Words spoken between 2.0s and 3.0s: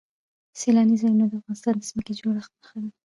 د جوړښت نښه ده.